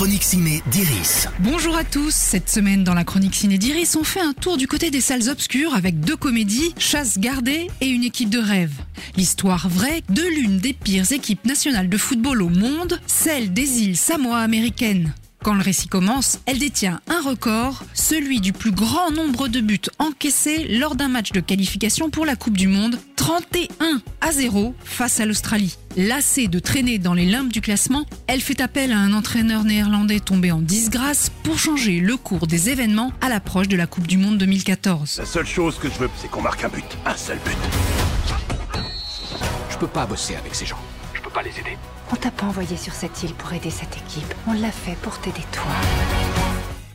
[0.00, 1.28] chronique ciné d'Iris.
[1.40, 2.14] Bonjour à tous.
[2.14, 5.28] Cette semaine, dans la chronique ciné d'Iris, on fait un tour du côté des salles
[5.28, 8.72] obscures avec deux comédies, Chasse gardée et une équipe de rêve.
[9.18, 13.98] L'histoire vraie de l'une des pires équipes nationales de football au monde, celle des îles
[13.98, 15.12] Samoa américaines.
[15.44, 19.80] Quand le récit commence, elle détient un record, celui du plus grand nombre de buts
[19.98, 25.20] encaissés lors d'un match de qualification pour la Coupe du Monde, 31 à 0 face
[25.20, 25.76] à l'Australie.
[25.94, 30.20] Lassée de traîner dans les limbes du classement, elle fait appel à un entraîneur néerlandais
[30.20, 34.16] tombé en disgrâce pour changer le cours des événements à l'approche de la Coupe du
[34.16, 35.18] Monde 2014.
[35.18, 36.96] La seule chose que je veux, c'est qu'on marque un but.
[37.04, 37.58] Un seul but.
[39.68, 40.80] Je peux pas bosser avec ces gens.
[41.12, 41.76] Je peux pas les aider.
[42.10, 44.34] On t'a pas envoyé sur cette île pour aider cette équipe.
[44.46, 46.39] On l'a fait pour t'aider toi.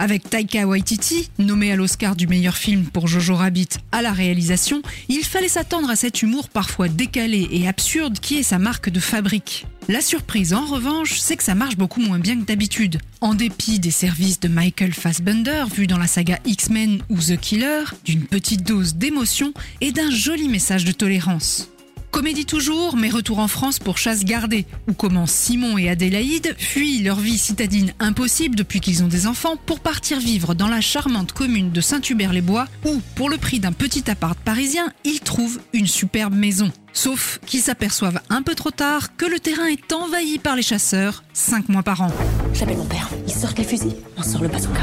[0.00, 4.80] Avec Taika Waititi, nommé à l'Oscar du meilleur film pour Jojo Rabbit à la réalisation,
[5.10, 8.98] il fallait s'attendre à cet humour parfois décalé et absurde qui est sa marque de
[8.98, 9.66] fabrique.
[9.88, 12.98] La surprise en revanche, c'est que ça marche beaucoup moins bien que d'habitude.
[13.20, 17.84] En dépit des services de Michael Fassbender vus dans la saga X-Men ou The Killer,
[18.06, 21.68] d'une petite dose d'émotion et d'un joli message de tolérance.
[22.10, 27.02] Comédie toujours, mais retour en France pour Chasse gardée, où comment Simon et Adélaïde fuient
[27.02, 31.32] leur vie citadine impossible depuis qu'ils ont des enfants pour partir vivre dans la charmante
[31.32, 36.34] commune de Saint-Hubert-les-Bois, où, pour le prix d'un petit appart parisien, ils trouvent une superbe
[36.34, 36.72] maison.
[36.92, 41.22] Sauf qu'ils s'aperçoivent un peu trop tard que le terrain est envahi par les chasseurs,
[41.32, 42.12] 5 mois par an.
[42.52, 43.08] J'appelle mon père.
[43.26, 43.96] Il sort les fusils.
[44.16, 44.82] On sort le bazooka.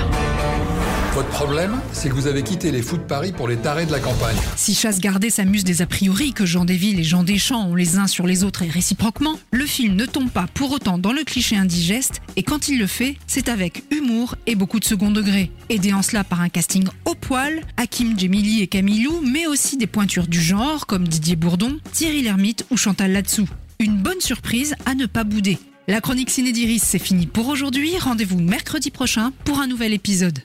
[1.13, 3.91] Votre problème, c'est que vous avez quitté les fous de Paris pour les tarés de
[3.91, 4.35] la campagne.
[4.55, 7.97] Si Chasse gardée s'amuse des a priori que Jean Desvilles et Jean Deschamps ont les
[7.97, 11.23] uns sur les autres et réciproquement, le film ne tombe pas pour autant dans le
[11.23, 15.51] cliché indigeste et quand il le fait, c'est avec humour et beaucoup de second degré.
[15.69, 19.87] Aidé en cela par un casting au poil, Hakim Djemili et Camilou, mais aussi des
[19.87, 23.47] pointures du genre comme Didier Bourdon, Thierry Lhermitte ou Chantal Latsou.
[23.79, 25.57] Une bonne surprise à ne pas bouder.
[25.87, 27.97] La chronique Ciné d'Iris, c'est fini pour aujourd'hui.
[27.97, 30.39] Rendez-vous mercredi prochain pour un nouvel épisode.